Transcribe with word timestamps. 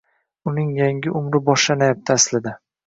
Uning 0.51 0.71
yangi 0.81 1.13
umri 1.21 1.37
boshlanayapti 1.51 2.17
aslida. 2.19 2.59